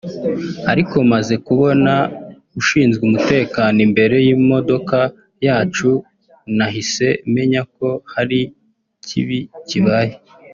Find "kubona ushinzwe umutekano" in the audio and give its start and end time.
1.47-3.77